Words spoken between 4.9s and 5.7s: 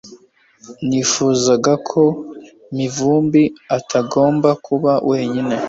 wenyine